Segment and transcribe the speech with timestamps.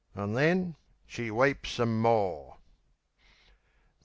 [0.15, 2.57] An' then she weeps some more.